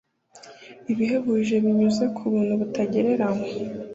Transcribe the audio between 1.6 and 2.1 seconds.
binyuze